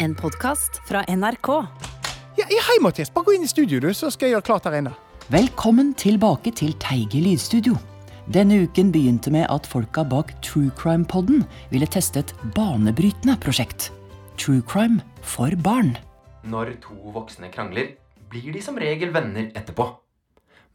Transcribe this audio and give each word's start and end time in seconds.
En 0.00 0.14
podkast 0.14 0.76
fra 0.86 1.02
NRK. 1.08 1.48
Ja, 2.36 2.46
hei, 2.46 2.76
Mathias. 2.80 3.10
Bare 3.10 3.26
gå 3.26 3.32
inn 3.34 3.42
i 3.42 3.48
studio, 3.50 3.80
du, 3.82 3.88
så 3.90 4.12
skal 4.14 4.28
jeg 4.28 4.36
gjøre 4.36 4.46
klart 4.46 4.66
her 4.68 4.76
inne. 4.78 4.92
Velkommen 5.34 5.88
tilbake 5.98 6.52
til 6.54 6.76
Teige 6.78 7.18
lydstudio. 7.18 7.74
Denne 8.30 8.60
uken 8.68 8.92
begynte 8.94 9.32
med 9.34 9.48
at 9.50 9.66
folka 9.66 10.04
bak 10.06 10.30
True 10.44 10.70
Crime-podden 10.78 11.42
ville 11.72 11.88
teste 11.90 12.22
et 12.22 12.30
banebrytende 12.54 13.34
prosjekt. 13.42 13.88
True 14.38 14.62
Crime 14.70 15.02
for 15.18 15.50
barn. 15.66 15.96
Når 16.46 16.76
to 16.84 16.94
voksne 17.16 17.50
krangler, 17.50 17.96
blir 18.30 18.54
de 18.54 18.62
som 18.62 18.78
regel 18.78 19.10
venner 19.10 19.50
etterpå. 19.58 19.88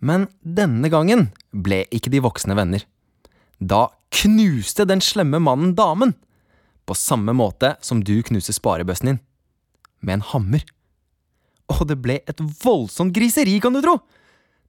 Men 0.03 0.27
denne 0.43 0.91
gangen 0.91 1.29
ble 1.55 1.85
ikke 1.95 2.11
de 2.11 2.25
voksne 2.27 2.59
venner. 2.59 2.83
Da 3.63 3.85
knuste 4.19 4.83
den 4.83 4.99
slemme 4.99 5.39
mannen 5.39 5.77
damen. 5.79 6.17
På 6.85 6.95
samme 6.97 7.33
måte 7.35 7.75
som 7.81 8.01
du 8.03 8.17
knuser 8.25 8.55
sparebøssen 8.55 9.13
din. 9.13 9.19
Med 10.03 10.19
en 10.19 10.25
hammer. 10.33 10.65
Og 11.71 11.85
det 11.87 11.97
ble 12.03 12.19
et 12.27 12.41
voldsomt 12.63 13.13
griseri, 13.15 13.59
kan 13.63 13.73
du 13.75 13.81
tro! 13.83 13.97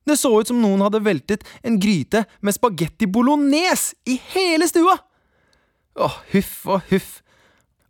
Det 0.05 0.19
så 0.21 0.29
ut 0.37 0.51
som 0.51 0.59
noen 0.61 0.83
hadde 0.85 1.01
veltet 1.01 1.47
en 1.65 1.79
gryte 1.81 2.27
med 2.45 2.55
spagetti 2.55 3.09
bolognese 3.11 3.97
i 4.07 4.19
hele 4.35 4.69
stua! 4.69 4.99
Åh, 5.97 6.17
huff 6.35 6.55
og 6.69 6.83
huff. 6.91 7.11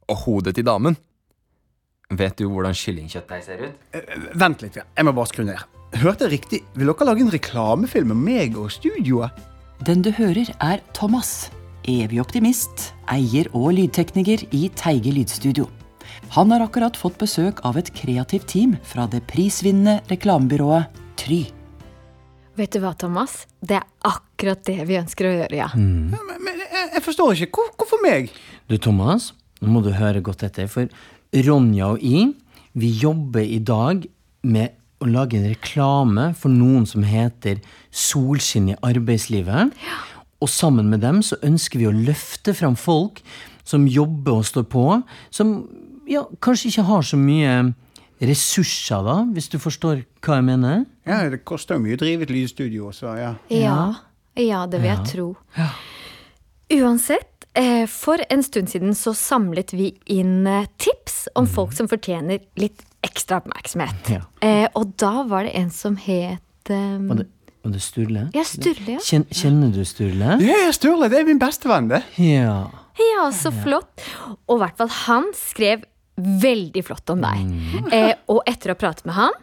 Og 0.09 0.21
hodet 0.27 0.55
til 0.59 0.67
damen. 0.69 0.97
Vet 2.15 2.37
du 2.39 2.47
hvordan 2.53 2.77
kyllingkjøttdeig 2.77 3.45
ser 3.47 3.63
ut? 3.65 3.85
Eh, 3.97 4.29
Vent 4.39 4.63
litt, 4.63 4.77
ja. 4.79 4.85
jeg 4.95 5.09
må 5.09 5.15
bare 5.17 5.31
skru 5.33 5.45
ned. 5.49 5.61
Hørte 6.01 6.27
jeg 6.27 6.35
riktig? 6.39 6.61
Vil 6.77 6.91
dere 6.91 7.07
lage 7.09 7.25
en 7.25 7.33
reklamefilm 7.33 8.13
med 8.13 8.23
meg 8.29 8.59
og 8.61 8.71
studioet? 8.75 9.35
Den 9.85 10.05
du 10.05 10.13
hører, 10.15 10.49
er 10.63 10.83
Thomas. 10.95 11.51
Evig 11.91 12.21
optimist, 12.23 12.93
eier 13.13 13.49
og 13.57 13.73
lydtekniker 13.77 14.47
i 14.55 14.69
Teige 14.79 15.13
lydstudio. 15.15 15.69
Han 16.35 16.53
har 16.55 16.65
akkurat 16.65 16.97
fått 16.99 17.19
besøk 17.21 17.61
av 17.67 17.79
et 17.81 17.91
kreativt 17.95 18.49
team 18.51 18.77
fra 18.87 19.07
det 19.11 19.23
prisvinnende 19.31 20.01
reklamebyrået 20.11 21.03
Try. 21.21 21.45
Vet 22.59 22.75
du 22.75 22.81
hva, 22.83 22.93
Thomas? 22.99 23.45
Det 23.59 23.81
er 23.81 23.87
akkurat 24.07 24.63
det 24.67 24.79
vi 24.87 24.99
ønsker 25.01 25.27
å 25.27 25.35
gjøre, 25.35 25.59
ja. 25.59 25.69
Men, 25.75 26.15
men 26.39 26.63
jeg, 26.63 26.85
jeg 26.95 27.03
forstår 27.03 27.35
ikke. 27.47 27.59
Hvor, 27.59 27.73
hvorfor 27.81 28.03
meg? 28.05 28.31
Du, 28.71 28.77
Thomas, 28.79 29.33
nå 29.61 29.75
må 29.75 29.83
du 29.83 29.91
høre 29.95 30.23
godt 30.25 30.47
etter, 30.47 30.71
for 30.71 30.91
Ronja 31.35 31.95
og 31.97 32.05
jeg, 32.07 32.33
vi 32.79 32.91
jobber 32.99 33.43
i 33.43 33.59
dag 33.63 34.07
med 34.47 34.75
å 35.03 35.11
lage 35.11 35.39
en 35.39 35.51
reklame 35.51 36.31
for 36.39 36.53
noen 36.53 36.87
som 36.89 37.05
heter 37.07 37.61
Solskinn 37.91 38.71
i 38.73 38.79
arbeidslivet. 38.87 39.75
Og 40.45 40.51
sammen 40.53 40.91
med 40.93 41.01
dem 41.01 41.23
så 41.25 41.39
ønsker 41.47 41.81
vi 41.81 41.89
å 41.89 41.95
løfte 41.95 42.53
fram 42.57 42.77
folk 42.77 43.23
som 43.65 43.87
jobber 43.89 44.43
og 44.43 44.45
står 44.45 44.67
på, 44.69 44.85
som 45.33 45.57
ja, 46.11 46.27
kanskje 46.45 46.69
ikke 46.69 46.85
har 46.91 47.07
så 47.09 47.17
mye 47.17 47.55
ressurser, 48.25 49.05
da, 49.05 49.17
hvis 49.35 49.49
du 49.53 49.57
forstår 49.63 50.05
hva 50.25 50.39
jeg 50.39 50.47
mener? 50.47 50.85
Ja, 51.09 51.25
Det 51.31 51.43
koster 51.49 51.79
jo 51.79 51.85
mye 51.85 51.97
å 51.97 52.01
drive 52.01 52.27
et 52.27 52.33
lydstudio, 52.33 52.91
også, 52.93 53.15
ja. 53.19 53.35
Ja, 53.53 53.79
ja 54.37 54.65
det 54.71 54.83
vil 54.83 54.93
jeg 54.93 55.09
tro. 55.11 55.29
Uansett, 56.75 57.49
eh, 57.57 57.85
for 57.91 58.21
en 58.31 58.45
stund 58.45 58.73
siden 58.73 58.95
så 58.97 59.15
samlet 59.17 59.75
vi 59.75 59.95
inn 60.13 60.47
eh, 60.47 60.69
tips 60.81 61.29
om 61.35 61.49
folk 61.49 61.75
som 61.77 61.89
fortjener 61.91 62.45
litt 62.61 62.85
ekstra 63.05 63.43
oppmerksomhet. 63.43 64.13
Ja. 64.13 64.25
Eh, 64.45 64.67
og 64.75 64.95
da 65.01 65.27
var 65.29 65.49
det 65.49 65.57
en 65.61 65.73
som 65.73 65.97
het 66.01 66.73
um... 66.73 67.11
Var 67.11 67.25
det, 67.25 67.29
var 67.65 67.73
det 67.75 67.81
Sturle? 67.83 68.27
Ja, 68.37 68.45
Sturle, 68.45 68.97
ja. 68.99 69.01
Kjen, 69.03 69.25
kjenner 69.33 69.71
du 69.75 69.83
Sturle? 69.89 70.37
Ja, 70.45 70.59
ja, 70.67 70.73
Sturle, 70.77 71.09
det 71.13 71.23
er 71.23 71.29
min 71.29 71.41
bestevenn, 71.43 71.89
det. 71.91 72.03
Ja. 72.21 72.59
Ja, 73.01 73.25
så 73.35 73.51
flott. 73.65 74.05
Og 74.47 74.59
i 74.59 74.63
hvert 74.63 74.77
fall 74.79 74.93
han 75.07 75.31
skrev 75.35 75.83
veldig 76.21 76.85
flott 76.87 77.11
om 77.11 77.25
deg. 77.25 77.41
Eh, 77.91 78.13
og 78.31 78.45
etter 78.47 78.71
å 78.71 78.77
ha 78.77 78.81
pratet 78.85 79.09
med 79.09 79.17
han, 79.17 79.35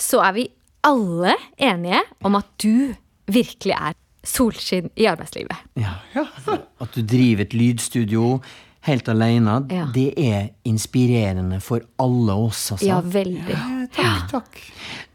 så 0.00 0.22
er 0.24 0.32
vi 0.38 0.46
alle 0.86 1.34
enige 1.60 2.00
om 2.24 2.38
at 2.38 2.48
du 2.62 2.94
virkelig 3.28 3.74
er 3.76 3.98
solskinn 4.24 4.88
i 4.96 5.04
arbeidslivet. 5.10 5.66
Ja. 5.76 5.98
At 6.80 6.94
du 6.96 7.02
driver 7.04 7.44
et 7.44 7.52
lydstudio 7.56 8.38
helt 8.84 9.08
alene, 9.08 9.58
Ja. 9.72 9.86
det 9.92 10.12
er 10.20 10.48
inspirerende 10.68 11.60
for 11.64 11.80
alle 12.00 12.32
oss, 12.46 12.70
altså. 12.72 12.86
Ja, 12.88 13.00
veldig. 13.00 13.44
Ja, 13.52 13.86
Takk, 13.94 14.30
takk. 14.30 14.58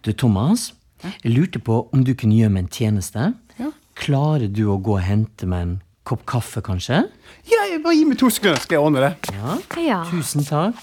Du, 0.05 0.11
Thomas, 0.13 0.73
jeg 1.03 1.31
lurte 1.33 1.61
på 1.63 1.81
om 1.93 2.03
du 2.05 2.13
kunne 2.17 2.37
gjøre 2.39 2.53
meg 2.55 2.65
en 2.65 2.73
tjeneste. 2.73 3.31
Ja. 3.59 3.71
Klarer 3.99 4.47
du 4.51 4.65
å 4.71 4.77
gå 4.83 4.97
og 4.97 5.05
hente 5.05 5.47
meg 5.49 5.65
en 5.65 5.75
kopp 6.07 6.23
kaffe, 6.29 6.61
kanskje? 6.65 7.03
Ja, 7.49 7.65
bare 7.83 7.95
gi 7.95 8.05
meg 8.09 8.17
to 8.21 8.31
sekunder, 8.33 8.61
skal 8.63 8.79
jeg 8.79 8.85
ordne 8.87 9.03
det. 9.05 9.33
Ja. 9.85 10.01
Tusen 10.09 10.47
takk. 10.47 10.79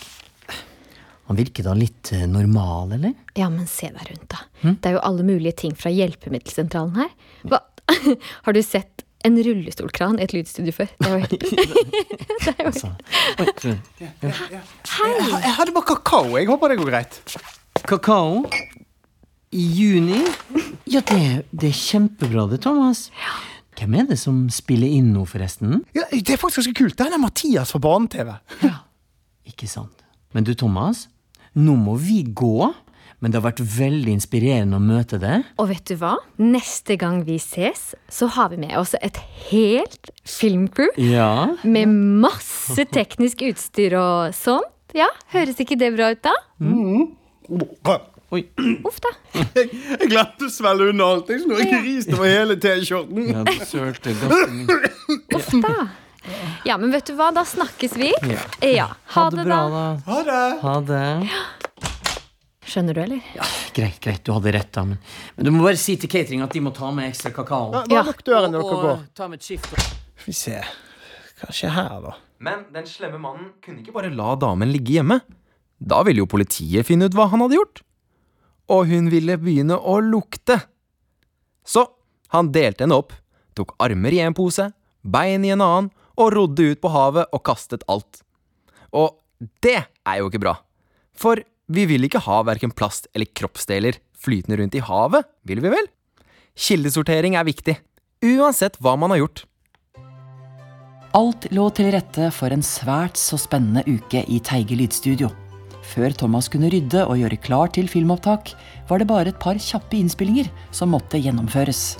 Han 1.27 1.38
virker 1.41 1.66
da 1.66 1.72
litt 1.75 2.12
eh, 2.15 2.22
normal, 2.31 2.93
eller? 2.94 3.16
ja, 3.34 3.49
men 3.50 3.66
se 3.66 3.88
deg 3.91 4.12
rundt, 4.12 4.28
da. 4.31 4.44
Det 4.62 4.93
er 4.93 4.94
jo 4.94 5.00
alle 5.09 5.25
mulige 5.27 5.56
ting 5.65 5.75
fra 5.75 5.91
hjelpemiddelsentralen 5.91 7.00
her. 7.00 7.10
Hva? 7.50 7.65
Har 8.47 8.54
du 8.54 8.62
sett 8.62 9.03
en 9.27 9.38
rullestolkran 9.43 10.21
i 10.21 10.27
et 10.27 10.34
lydstudio 10.37 10.75
før? 10.77 10.93
Det 11.03 11.09
er 11.09 11.16
jo 11.16 11.22
helt 11.25 11.43
er 12.47 12.71
Jeg, 14.06 14.22
jeg 15.34 15.54
hadde 15.59 15.75
bare 15.75 15.88
kakao. 15.91 16.37
Jeg 16.38 16.47
håper 16.53 16.72
det 16.72 16.78
går 16.78 16.93
greit. 16.93 17.19
Kakao? 17.91 18.47
I 19.56 19.64
juni? 19.72 20.20
Ja, 20.86 21.00
det, 21.08 21.20
det 21.50 21.70
er 21.72 21.76
kjempebra 21.78 22.46
det, 22.50 22.60
Thomas. 22.66 23.06
Ja. 23.16 23.36
Hvem 23.76 23.94
er 24.00 24.06
det 24.10 24.18
som 24.20 24.46
spiller 24.52 24.88
inn 24.88 25.10
nå, 25.14 25.24
forresten? 25.28 25.82
Ja, 25.96 26.06
det 26.12 26.32
er 26.34 26.40
faktisk 26.40 26.62
ganske 26.62 26.76
kult. 26.78 26.96
Det 26.96 27.06
er 27.08 27.20
Mathias 27.20 27.72
fra 27.74 27.80
Barne-TV. 27.84 28.32
Ikke 29.48 29.68
sant. 29.68 30.04
Men 30.36 30.46
du, 30.48 30.52
Thomas. 30.56 31.06
Nå 31.56 31.76
må 31.80 31.96
vi 32.00 32.22
gå. 32.36 32.70
Men 33.20 33.32
det 33.32 33.38
har 33.40 33.46
vært 33.46 33.62
veldig 33.64 34.12
inspirerende 34.12 34.76
å 34.76 34.84
møte 34.84 35.16
deg. 35.20 35.46
Og 35.60 35.70
vet 35.70 35.84
du 35.88 35.94
hva? 36.00 36.14
Neste 36.40 36.98
gang 37.00 37.22
vi 37.24 37.38
ses, 37.40 37.94
så 38.12 38.28
har 38.36 38.50
vi 38.52 38.58
med 38.60 38.74
oss 38.76 38.92
et 39.00 39.16
helt 39.48 40.10
filmcrew. 40.28 40.92
Ja. 41.00 41.56
Med 41.64 41.88
masse 42.20 42.84
teknisk 42.92 43.44
utstyr 43.48 43.96
og 44.00 44.36
sånt. 44.36 44.68
Ja, 44.96 45.08
Høres 45.32 45.58
ikke 45.60 45.76
det 45.80 45.90
bra 45.96 46.12
ut, 46.14 46.22
da? 46.24 46.36
Oi. 48.34 48.42
Uff 48.88 48.97
da. 49.04 49.12
Jeg 49.54 50.09
glemte 50.10 50.48
å 50.48 50.50
svelle 50.50 50.88
unna 50.91 51.06
alt. 51.14 51.28
Jeg 51.31 51.44
snor 51.44 51.60
ikke 51.62 51.78
ris 51.84 52.09
over 52.10 52.26
hele 52.31 52.56
T-skjorten. 52.59 53.28
Ja, 53.31 53.44
du 53.47 53.53
sølte. 53.69 54.14
Uff 55.38 55.53
da. 55.62 55.75
Ja, 56.66 56.75
men 56.82 56.91
vet 56.91 57.06
du 57.06 57.15
hva? 57.15 57.28
Da 57.36 57.44
snakkes 57.47 57.94
vi. 58.00 58.10
Ja. 58.26 58.42
Ja. 58.66 58.88
Ha, 59.15 59.28
det 59.31 59.44
bra, 59.47 59.60
da. 59.70 59.84
Ha 60.09 60.22
det. 60.26 60.41
Ha 60.65 60.75
det. 60.88 61.04
Skjønner 62.66 62.97
du, 62.98 63.00
eller? 63.04 63.22
Greit, 63.76 64.00
greit, 64.03 64.25
du 64.26 64.32
hadde 64.34 64.50
rett, 64.56 64.72
da. 64.75 64.82
Men, 64.88 64.98
men 65.36 65.47
du 65.47 65.53
må 65.54 65.62
bare 65.69 65.78
si 65.78 65.94
til 66.03 66.10
catering 66.10 66.42
at 66.42 66.50
de 66.56 66.62
må 66.66 66.72
ta 66.75 66.91
med 66.94 67.12
ekstra 67.12 67.31
kakao. 67.36 67.69
Bare 67.76 67.94
Ja. 67.94 68.03
lukk 68.09 68.25
døren 68.26 68.50
når 68.56 68.65
dere 68.66 68.81
går. 68.82 69.04
ta 69.15 69.28
med 69.31 69.38
et 69.38 69.47
skift. 69.47 69.70
Skal 69.70 70.26
vi 70.26 70.34
se. 70.34 70.59
Hva 71.38 71.54
skjer 71.54 71.75
her, 71.76 72.00
da? 72.09 72.16
Men 72.42 72.65
den 72.75 72.88
slemme 72.91 73.20
mannen 73.22 73.53
kunne 73.62 73.84
ikke 73.84 73.94
bare 73.94 74.10
la 74.10 74.32
damen 74.34 74.72
ligge 74.75 74.97
hjemme. 74.98 75.20
Da 75.78 76.03
ville 76.09 76.25
jo 76.25 76.26
politiet 76.26 76.88
finne 76.88 77.06
ut 77.06 77.15
hva 77.15 77.28
han 77.31 77.44
hadde 77.44 77.54
gjort. 77.60 77.84
Og 78.72 78.88
hun 78.91 79.10
ville 79.12 79.38
begynne 79.38 79.77
å 79.78 79.99
lukte. 80.03 80.59
Så 81.66 81.87
han 82.34 82.50
delte 82.54 82.84
henne 82.84 82.99
opp, 82.99 83.15
tok 83.54 83.75
armer 83.82 84.15
i 84.15 84.22
en 84.25 84.34
pose, 84.37 84.71
bein 85.06 85.44
i 85.47 85.53
en 85.54 85.62
annen, 85.62 85.93
og 86.16 86.32
rodde 86.32 86.72
ut 86.72 86.81
på 86.81 86.91
havet 86.91 87.28
og 87.34 87.44
kastet 87.47 87.84
alt. 87.93 88.22
Og 88.97 89.19
det 89.62 89.78
er 89.84 90.21
jo 90.21 90.31
ikke 90.31 90.43
bra. 90.43 90.56
For 91.16 91.43
vi 91.72 91.84
vil 91.91 92.06
ikke 92.06 92.22
ha 92.25 92.41
verken 92.47 92.72
plast 92.72 93.10
eller 93.12 93.28
kroppsdeler 93.37 94.00
flytende 94.16 94.59
rundt 94.60 94.77
i 94.78 94.84
havet, 94.84 95.27
vil 95.47 95.60
vi 95.65 95.72
vel? 95.75 95.91
Kildesortering 96.56 97.37
er 97.37 97.47
viktig, 97.47 97.77
uansett 98.25 98.78
hva 98.81 98.97
man 98.97 99.12
har 99.12 99.27
gjort. 99.27 99.44
Alt 101.16 101.48
lå 101.53 101.69
til 101.77 101.91
rette 101.94 102.31
for 102.34 102.53
en 102.53 102.65
svært 102.65 103.21
så 103.21 103.38
spennende 103.41 103.84
uke 103.88 104.25
i 104.28 104.41
Teige 104.44 104.77
lydstudio. 104.77 105.31
Før 105.86 106.14
Thomas 106.19 106.48
kunne 106.53 106.71
rydde 106.72 107.04
og 107.06 107.21
gjøre 107.21 107.38
klar 107.41 107.71
til 107.72 107.88
filmopptak, 107.91 108.50
var 108.88 109.00
det 109.00 109.09
bare 109.10 109.30
et 109.33 109.38
par 109.42 109.59
kjappe 109.62 109.97
innspillinger 109.98 110.50
som 110.74 110.92
måtte 110.92 111.21
gjennomføres. 111.22 111.97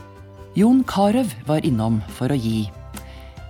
Jon 0.57 0.83
Carew 0.89 1.29
var 1.47 1.65
innom 1.69 2.01
for 2.17 2.33
å 2.33 2.39
gi 2.41 2.67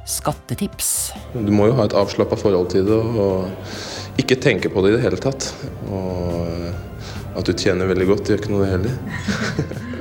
skattetips. 0.07 0.91
Du 1.35 1.53
må 1.55 1.71
jo 1.71 1.77
ha 1.79 1.87
et 1.87 1.97
avslappa 1.99 2.39
forhold 2.39 2.71
til 2.75 2.87
det 2.87 2.99
og 2.99 4.21
ikke 4.21 4.39
tenke 4.43 4.71
på 4.73 4.85
det 4.85 4.93
i 4.93 4.97
det 4.97 5.05
hele 5.07 5.21
tatt. 5.23 5.51
Og 5.91 7.37
at 7.37 7.47
du 7.49 7.53
tjener 7.53 7.91
veldig 7.91 8.09
godt, 8.13 8.31
gjør 8.31 8.43
ikke 8.43 8.55
noe 8.55 8.65
det 8.65 8.73
heller. 8.77 9.93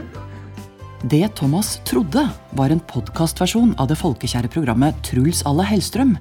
Det 1.09 1.27
Thomas 1.35 1.81
trodde 1.85 2.29
var 2.49 2.69
en 2.69 2.79
podkastversjon 2.79 3.75
av 3.77 3.91
det 3.91 3.97
folkekjære 3.99 4.49
programmet 4.49 4.95
Truls 5.05 5.43
à 5.45 5.51
la 5.53 5.61
Hellstrøm, 5.69 6.15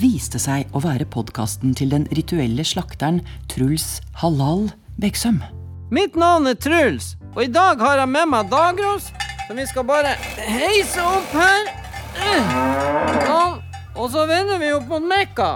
viste 0.00 0.40
seg 0.40 0.70
å 0.72 0.80
være 0.80 1.04
podkasten 1.12 1.74
til 1.76 1.90
den 1.92 2.06
rituelle 2.16 2.64
slakteren 2.64 3.18
Truls 3.52 3.98
Halal 4.22 4.70
Beksøm. 5.02 5.42
Mitt 5.92 6.16
navn 6.16 6.48
er 6.48 6.56
Truls, 6.56 7.10
og 7.34 7.42
i 7.44 7.50
dag 7.52 7.84
har 7.84 8.00
jeg 8.00 8.12
med 8.14 8.32
meg 8.32 8.48
Dagros, 8.48 9.10
som 9.44 9.60
vi 9.60 9.68
skal 9.68 9.84
bare 9.92 10.14
heise 10.40 11.04
opp 11.04 11.36
her. 11.36 11.70
Sånn. 13.26 13.60
Og 13.92 14.08
så 14.08 14.24
vender 14.24 14.56
vi 14.62 14.72
opp 14.72 14.88
mot 14.88 15.04
Mekka. 15.04 15.52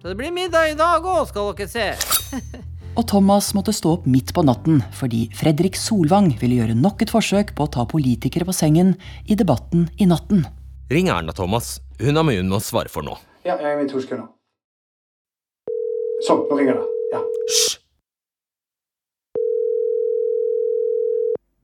Så 0.00 0.08
det 0.08 0.16
blir 0.22 0.32
middag 0.32 0.72
i 0.72 0.80
dag 0.80 1.04
òg, 1.04 1.26
skal 1.28 1.52
dere 1.52 1.68
se. 1.68 2.64
Og 3.00 3.06
Thomas 3.08 3.54
måtte 3.56 3.72
stå 3.72 3.94
opp 3.96 4.08
midt 4.12 4.34
på 4.36 4.42
natten 4.44 4.82
fordi 4.92 5.22
Fredrik 5.32 5.78
Solvang 5.80 6.34
ville 6.36 6.58
gjøre 6.58 6.74
nok 6.76 7.00
et 7.00 7.12
forsøk 7.12 7.54
på 7.56 7.64
å 7.64 7.70
ta 7.72 7.86
politikere 7.88 8.44
på 8.44 8.52
sengen 8.52 8.92
i 9.24 9.36
debatten 9.40 9.86
i 9.96 10.08
natten. 10.10 10.42
Ring 10.92 11.08
Erna, 11.08 11.32
Thomas. 11.32 11.78
Hun 11.96 12.20
har 12.20 12.26
mye 12.28 12.42
hun 12.42 12.50
må 12.52 12.58
svare 12.60 12.92
for 12.92 13.06
nå. 13.06 13.14
Ja, 13.46 13.54
jeg 13.56 13.70
er 13.72 13.78
med 13.78 13.88
i 13.88 13.92
to 13.92 14.02
sekunder. 14.04 14.28
Sånn, 16.26 16.44
nå 16.50 16.58
ringer 16.60 16.76
det. 16.76 16.84
Ja. 17.14 17.22
Hysj! 17.48 17.78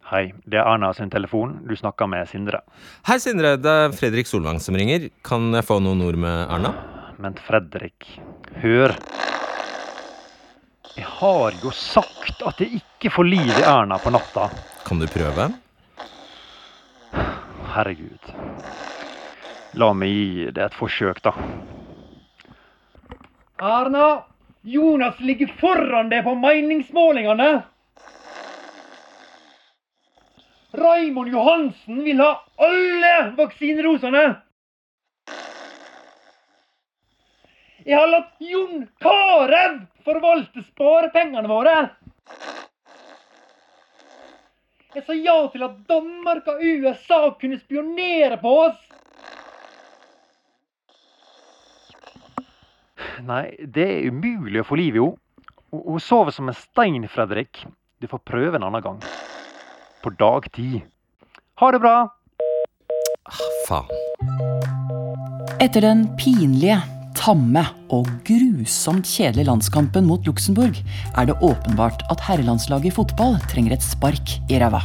Hei, 0.06 0.24
det 0.48 0.62
er 0.62 0.70
Erna 0.70 0.94
sin 0.96 1.12
telefon. 1.12 1.58
Du 1.68 1.76
snakker 1.76 2.08
med 2.08 2.30
Sindre. 2.32 2.62
Hei, 3.10 3.18
Sindre. 3.20 3.58
Det 3.60 3.76
er 3.82 3.92
Fredrik 3.98 4.30
Solvang 4.30 4.62
som 4.62 4.78
ringer. 4.78 5.10
Kan 5.26 5.50
jeg 5.52 5.68
få 5.68 5.82
noen 5.84 6.00
ord 6.06 6.16
med 6.22 6.46
Erna? 6.46 6.72
Men 7.20 7.36
Fredrik, 7.44 8.14
hør. 8.62 8.96
Jeg 10.96 11.04
har 11.04 11.56
jo 11.60 11.70
sagt 11.76 12.40
at 12.48 12.60
jeg 12.62 12.78
ikke 12.78 13.10
får 13.12 13.28
liv 13.28 13.50
i 13.52 13.64
Erna 13.68 13.98
på 14.00 14.10
natta. 14.14 14.46
Kan 14.86 15.00
du 15.02 15.04
prøve? 15.12 15.50
Herregud. 17.74 18.30
La 19.76 19.90
meg 19.92 20.08
gi 20.08 20.46
det 20.56 20.64
et 20.64 20.78
forsøk, 20.78 21.20
da. 21.26 21.34
Erna, 23.60 24.06
Jonas 24.64 25.20
ligger 25.20 25.52
foran 25.60 26.08
deg 26.08 26.24
på 26.24 26.32
meningsmålingene. 26.40 27.50
Raimond 30.76 31.32
Johansen 31.32 32.00
vil 32.08 32.24
ha 32.24 32.32
alle 32.56 33.14
vaksinerosene. 33.36 34.24
Jeg 37.86 38.00
har 38.00 38.08
latt 38.10 38.32
Jon 38.42 38.88
Carew 38.98 39.76
forvalte 40.06 40.62
sparepengene 40.72 41.46
våre. 41.46 41.74
Jeg 44.96 45.04
sa 45.06 45.14
ja 45.14 45.36
til 45.52 45.62
at 45.66 45.76
Danmark 45.86 46.48
og 46.50 46.62
USA 46.64 47.20
kunne 47.38 47.60
spionere 47.60 48.40
på 48.42 48.54
oss. 48.64 48.80
Nei, 53.26 53.54
det 53.60 53.86
er 53.86 54.10
umulig 54.10 54.60
å 54.62 54.66
få 54.66 54.80
liv 54.80 54.96
i 54.98 55.04
henne. 55.04 55.22
Hun- 55.70 56.00
sover 56.00 56.32
som 56.32 56.48
en 56.48 56.54
stein, 56.54 57.06
Fredrik. 57.08 57.66
Du 58.00 58.06
får 58.08 58.24
prøve 58.24 58.56
en 58.56 58.62
annen 58.62 58.82
gang. 58.82 59.00
På 60.02 60.10
dagtid. 60.10 60.82
Ha 61.56 61.70
det 61.70 61.80
bra! 61.80 62.08
Faen. 63.66 63.88
Etter 65.60 65.80
den 65.80 66.06
pinlige, 66.16 66.80
tamme 67.16 67.62
og 67.94 68.08
grusomt 68.26 69.08
kjedelige 69.08 69.48
landskampen 69.48 70.06
mot 70.08 70.26
Luxembourg 70.28 70.76
er 71.16 71.28
det 71.28 71.36
åpenbart 71.44 72.04
at 72.12 72.22
herrelandslaget 72.26 72.90
i 72.90 72.94
fotball 72.94 73.38
trenger 73.50 73.76
et 73.76 73.84
spark 73.84 74.36
i 74.52 74.60
ræva. 74.60 74.82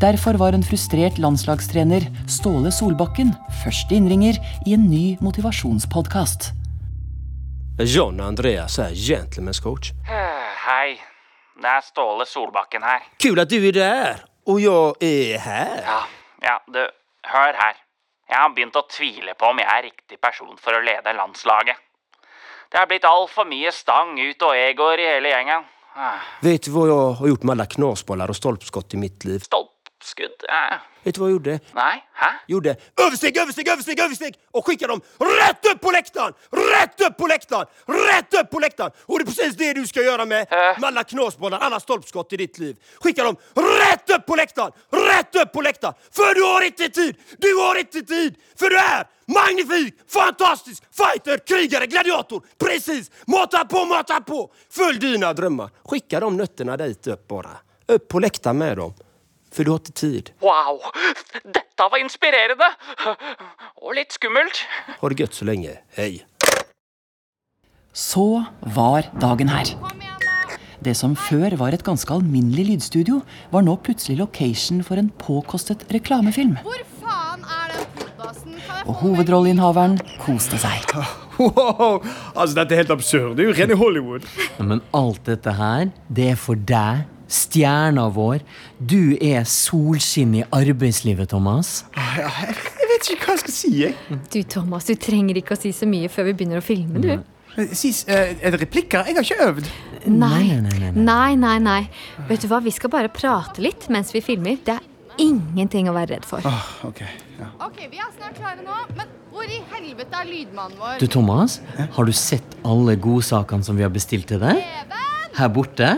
Derfor 0.00 0.36
var 0.40 0.54
en 0.54 0.64
frustrert 0.66 1.18
landslagstrener, 1.22 2.06
Ståle 2.30 2.72
Solbakken, 2.74 3.32
første 3.62 3.96
innringer 3.96 4.38
i 4.66 4.74
en 4.76 4.88
ny 4.90 5.16
motivasjonspodkast. 5.24 6.52
John 7.80 8.20
Andreas 8.20 8.78
er 8.78 8.94
gentleman's 8.94 9.62
coach. 9.62 9.94
Hei, 10.06 10.98
det 11.62 11.70
er 11.70 11.86
Ståle 11.86 12.26
Solbakken 12.28 12.84
her. 12.86 13.08
Kul 13.22 13.40
at 13.42 13.50
du 13.50 13.58
er 13.58 13.78
der, 13.78 14.26
og 14.46 14.60
jeg 14.62 15.08
er 15.10 15.40
her. 15.48 15.80
Ja, 15.80 16.02
ja, 16.44 16.60
du, 16.68 16.84
hør 17.30 17.58
her. 17.62 17.83
Jeg 18.28 18.38
har 18.40 18.52
begynt 18.56 18.76
å 18.80 18.84
tvile 18.88 19.34
på 19.38 19.50
om 19.52 19.58
jeg 19.60 19.68
er 19.68 19.84
riktig 19.90 20.20
person 20.22 20.56
for 20.60 20.76
å 20.78 20.82
lede 20.84 21.12
landslaget. 21.16 21.76
Det 22.72 22.80
er 22.80 22.88
blitt 22.90 23.04
altfor 23.06 23.46
mye 23.46 23.70
stang 23.72 24.16
ut 24.18 24.42
og 24.42 24.56
egoer 24.58 24.98
i 25.04 25.10
hele 25.12 25.30
gjengen. 25.34 25.66
Ah, 25.94 26.24
Vet 26.42 26.66
du 26.66 26.72
hva 26.74 26.88
jeg 26.88 27.18
har 27.20 27.28
gjort 27.30 27.44
med 27.46 27.54
alla 27.54 27.68
knasboller 27.70 28.32
og 28.32 28.38
stolpskott 28.40 28.96
i 28.96 28.98
mitt 28.98 29.22
liv? 29.28 29.44
Stolpskudd? 29.46 30.42
Eh, 30.48 30.80
Vet 31.04 31.14
du 31.14 31.20
hva 31.20 31.28
jeg 31.28 31.36
gjorde? 31.36 31.54
nei, 31.76 32.00
hæ? 32.18 32.30
Gjorde 32.50 32.72
översteg, 33.04 33.36
översteg, 33.44 33.68
översteg, 33.68 34.00
översteg 34.00 34.34
Og 34.56 34.64
skickade 34.66 34.96
dem 34.96 35.02
rett 35.38 35.68
opp 35.70 35.80
på 35.84 35.92
lekteren! 35.94 36.34
Rett 36.50 37.04
opp 37.06 37.16
på 37.20 37.28
lekteren! 37.30 37.70
Rett 38.08 38.34
opp 38.40 38.50
på 38.50 38.62
lekteren! 38.64 38.96
Og 39.06 39.20
det 39.20 39.26
er 39.26 39.30
precis 39.30 39.56
det 39.60 39.70
du 39.78 39.84
skal 39.86 40.08
gjøre 40.08 40.26
med, 40.26 40.50
med 40.80 40.88
alle 40.90 41.04
knasboller, 41.12 41.62
alla 41.62 41.78
stolpskott 41.80 42.32
i 42.34 42.40
ditt 42.42 42.58
liv. 42.58 42.74
Skicka 43.04 43.28
dem 43.28 43.38
rett 43.54 44.16
opp 44.16 44.26
på 44.26 44.40
läktaren! 44.40 44.74
Rätt 45.18 45.34
upp 45.36 45.52
på 45.52 45.60
läktaren! 45.60 45.94
För 46.12 46.34
du 46.34 46.42
har 46.42 46.62
inte 46.62 46.88
tid! 46.88 47.16
Du 47.38 47.54
har 47.54 47.78
inte 47.78 48.02
tid! 48.02 48.36
För 48.58 48.70
du 48.70 48.78
är 48.78 49.06
magnifik, 49.26 49.94
fantastisk, 50.08 50.82
fighter, 50.92 51.38
krigare, 51.38 51.86
gladiator! 51.86 52.42
Precis! 52.58 53.10
Mata 53.26 53.64
på, 53.64 53.84
mata 53.84 54.20
på! 54.20 54.52
Följ 54.70 54.98
dina 54.98 55.32
drömmar. 55.32 55.70
Skicka 55.84 56.20
de 56.20 56.36
nötterna 56.36 56.76
dit 56.76 57.06
upp 57.06 57.28
bara. 57.28 57.50
Upp 57.86 58.08
på 58.08 58.18
läktaren 58.18 58.58
med 58.58 58.76
dem. 58.76 58.94
För 59.52 59.64
du 59.64 59.70
har 59.70 59.78
inte 59.78 59.92
tid. 59.92 60.30
Wow, 60.40 60.80
dette 61.44 61.82
var 61.90 61.98
inspirerende! 61.98 62.74
Og 63.76 63.94
litt 63.94 64.12
skummelt. 64.12 64.64
Ha 65.00 65.08
det 65.08 65.14
godt 65.14 65.34
så 65.34 65.44
lenge. 65.44 65.78
Hei. 65.96 66.24
Så 67.92 68.44
var 68.60 69.10
dagen 69.20 69.48
her. 69.48 69.76
Det 70.84 70.92
som 70.98 71.14
før 71.16 71.54
var 71.56 71.72
et 71.72 71.84
ganske 71.86 72.12
alminnelig 72.12 72.66
lydstudio, 72.68 73.22
var 73.52 73.64
nå 73.64 73.76
plutselig 73.86 74.18
location 74.20 74.82
for 74.84 75.00
en 75.00 75.08
påkostet 75.22 75.86
reklamefilm. 75.94 76.58
Hvor 76.64 76.82
faen 77.00 77.46
er 77.48 77.72
den? 77.72 77.80
Og 78.84 78.98
hovedrolleinnehaveren 79.00 79.96
koste 80.20 80.60
seg. 80.60 80.90
Wow, 81.34 81.98
altså 82.36 82.54
Dette 82.60 82.76
er 82.76 82.82
helt 82.84 82.92
absurd. 82.94 83.32
Det 83.34 83.42
er 83.42 83.48
jo 83.48 83.54
rene 83.56 83.78
Hollywood. 83.80 84.26
Ja, 84.58 84.66
Men 84.70 84.84
alt 84.94 85.24
dette 85.26 85.50
her, 85.56 85.88
det 86.06 86.28
er 86.34 86.38
for 86.38 86.54
deg. 86.68 87.08
Stjerna 87.34 88.04
vår. 88.14 88.44
Du 88.78 89.16
er 89.18 89.42
solskinn 89.48 90.36
i 90.38 90.44
arbeidslivet, 90.54 91.32
Thomas. 91.32 91.80
Ja, 91.96 92.28
jeg, 92.44 92.54
vet 92.92 93.08
ikke 93.16 93.24
hva 93.26 93.34
jeg 93.34 93.42
skal 93.42 93.56
si. 93.56 93.72
jeg. 93.80 94.20
Du 94.30 94.38
Thomas, 94.46 94.86
du 94.86 94.94
trenger 95.00 95.40
ikke 95.40 95.56
å 95.56 95.58
si 95.58 95.72
så 95.74 95.88
mye 95.90 96.12
før 96.12 96.28
vi 96.28 96.36
begynner 96.38 96.60
å 96.60 96.64
filme, 96.64 97.02
du. 97.02 97.10
Eh, 97.56 97.74
Sis, 97.74 98.04
eh, 98.06 98.36
er 98.38 98.54
det 98.54 98.60
replikker? 98.66 99.08
Jeg 99.08 99.18
har 99.18 99.26
ikke 99.26 99.48
øvd. 99.48 99.72
Nei. 100.04 100.42
nei, 100.48 100.60
nei, 100.60 100.78
nei. 100.78 100.92
Nei, 100.94 101.36
nei, 101.40 101.58
nei. 101.64 101.82
Vet 102.28 102.44
du 102.44 102.48
hva, 102.50 102.60
vi 102.64 102.72
skal 102.74 102.92
bare 102.92 103.10
prate 103.12 103.62
litt 103.64 103.88
mens 103.92 104.12
vi 104.14 104.20
filmer. 104.24 104.58
Det 104.64 104.76
er 104.76 105.20
ingenting 105.22 105.88
å 105.88 105.94
være 105.96 106.16
redd 106.16 106.28
for. 106.28 106.44
Ah, 106.48 106.64
ok, 106.88 107.04
ja. 107.38 107.50
Ok, 107.64 107.84
vi 107.90 108.00
er 108.02 108.10
snart 108.16 108.38
klare 108.38 108.64
nå, 108.64 108.80
men 108.98 109.12
hvor 109.34 109.50
i 109.50 109.60
helvete 109.72 110.20
er 110.20 110.28
lydmannen 110.30 110.78
vår? 110.78 110.98
Du, 111.02 111.06
Thomas, 111.10 111.58
har 111.96 112.06
du 112.06 112.14
sett 112.14 112.56
alle 112.66 112.96
godsakene 113.00 113.66
som 113.66 113.78
vi 113.78 113.86
har 113.86 113.92
bestilt 113.94 114.28
til 114.30 114.42
deg? 114.42 114.60
Her 115.34 115.50
borte? 115.54 115.94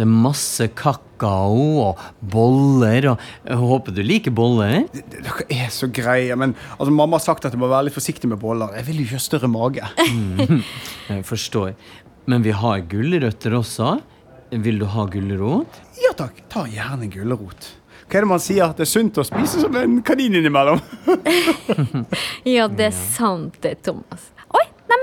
Det 0.00 0.06
er 0.06 0.10
masse 0.10 0.64
kakao 0.78 1.56
og 1.82 1.98
boller 2.32 3.10
og 3.10 3.24
Jeg 3.44 3.58
håper 3.60 3.92
du 3.92 4.00
liker 4.06 4.32
boller? 4.32 4.86
Dere 4.94 5.44
er 5.52 5.72
så 5.74 5.90
greie, 5.92 6.34
men 6.40 6.54
altså, 6.78 6.92
mamma 6.94 7.18
har 7.18 7.24
sagt 7.26 7.44
at 7.44 7.52
jeg 7.52 7.60
må 7.60 7.68
være 7.68 7.90
litt 7.90 7.96
forsiktig 7.98 8.30
med 8.30 8.40
boller. 8.40 8.72
Jeg 8.78 8.86
vil 8.88 9.02
jo 9.02 9.08
ikke 9.08 9.18
ha 9.18 9.24
større 9.26 9.50
mage. 9.52 9.90
Jeg 11.10 11.26
forstår. 11.28 11.74
Men 12.26 12.42
vi 12.44 12.52
har 12.54 12.80
gulrøtter 12.90 13.54
også. 13.58 13.98
Vil 14.50 14.80
du 14.82 14.86
ha 14.90 15.04
gulrot? 15.06 15.76
Ja 16.02 16.10
takk, 16.18 16.40
ta 16.50 16.64
gjerne 16.66 17.06
gulrot. 17.12 17.68
Hva 18.10 18.18
er 18.18 18.24
det 18.24 18.30
man 18.32 18.42
sier? 18.42 18.72
Det 18.74 18.82
er 18.82 18.90
sunt 18.90 19.18
å 19.22 19.24
spise 19.26 19.60
som 19.62 19.76
en 19.78 20.00
kanin 20.06 20.34
innimellom. 20.40 20.80
Ja, 22.48 22.66
det 22.66 22.88
er 22.88 22.96
sant 22.96 23.60
det, 23.62 23.76
Thomas. 23.86 24.30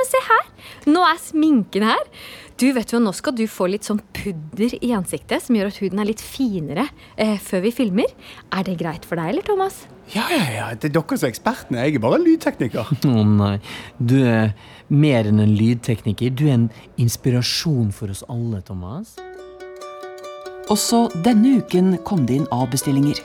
Men 0.07 0.13
se 0.13 0.23
her. 0.23 0.45
Nå 0.87 1.01
er 1.03 1.17
sminken 1.19 1.83
her. 1.83 2.05
Du, 2.57 2.65
vet 2.73 2.91
jo, 2.93 2.99
Nå 3.03 3.11
skal 3.13 3.35
du 3.37 3.43
få 3.51 3.67
litt 3.69 3.85
sånn 3.85 3.99
pudder 4.15 4.73
i 4.79 4.93
ansiktet 4.95 5.43
som 5.43 5.57
gjør 5.57 5.69
at 5.69 5.79
huden 5.81 5.99
er 6.01 6.07
litt 6.09 6.23
finere 6.23 6.87
eh, 7.19 7.35
før 7.43 7.65
vi 7.67 7.73
filmer. 7.75 8.13
Er 8.55 8.65
det 8.65 8.77
greit 8.79 9.05
for 9.05 9.19
deg, 9.19 9.33
eller, 9.33 9.45
Thomas? 9.45 9.83
Ja, 10.15 10.23
ja, 10.31 10.47
ja, 10.55 10.67
Det 10.73 10.89
er 10.89 10.95
dere 10.95 11.19
som 11.19 11.27
er 11.27 11.33
ekspertene. 11.33 11.83
Jeg 11.83 11.99
er 11.99 12.05
bare 12.07 12.21
lydtekniker. 12.23 12.93
Å 13.11 13.27
nei. 13.27 13.53
Du 13.99 14.17
er 14.23 14.55
mer 14.87 15.27
enn 15.27 15.43
en 15.43 15.55
lydtekniker. 15.59 16.31
Du 16.31 16.47
er 16.47 16.55
en 16.55 16.69
inspirasjon 16.97 17.91
for 17.93 18.13
oss 18.13 18.23
alle, 18.31 18.63
Thomas. 18.65 19.17
Også 20.71 21.07
denne 21.23 21.59
uken 21.59 21.97
kom 22.07 22.25
det 22.27 22.41
inn 22.41 22.49
avbestillinger. 22.55 23.21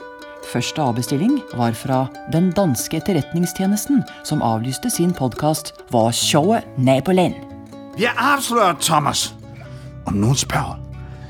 Første 0.51 0.81
avbestilling 0.81 1.37
var 1.57 1.73
fra 1.77 2.03
den 2.33 2.51
danske 2.55 2.99
etterretningstjenesten, 2.99 4.03
som 4.27 4.43
avlyste 4.43 4.91
sin 4.91 5.13
podkast 5.15 5.73
Hva 5.91 6.09
showet 6.13 6.67
naboland. 6.77 7.39
Vi 7.97 8.05
er 8.09 8.17
avslørt, 8.17 8.81
Thomas. 8.81 9.31
Om 10.09 10.19
noen 10.19 10.37
spør, 10.37 10.75